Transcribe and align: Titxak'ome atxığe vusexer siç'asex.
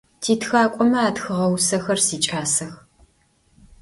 Titxak'ome 0.21 0.99
atxığe 1.07 1.47
vusexer 1.51 1.99
siç'asex. 2.05 2.73